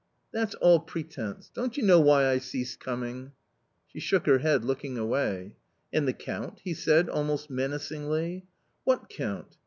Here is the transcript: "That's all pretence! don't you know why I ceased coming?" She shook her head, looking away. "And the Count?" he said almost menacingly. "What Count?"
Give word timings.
"That's 0.33 0.55
all 0.55 0.79
pretence! 0.79 1.51
don't 1.53 1.77
you 1.77 1.83
know 1.83 1.99
why 1.99 2.27
I 2.27 2.39
ceased 2.39 2.79
coming?" 2.79 3.33
She 3.93 3.99
shook 3.99 4.25
her 4.25 4.39
head, 4.39 4.65
looking 4.65 4.97
away. 4.97 5.53
"And 5.93 6.07
the 6.07 6.11
Count?" 6.13 6.59
he 6.63 6.73
said 6.73 7.07
almost 7.07 7.51
menacingly. 7.51 8.47
"What 8.83 9.09
Count?" 9.09 9.57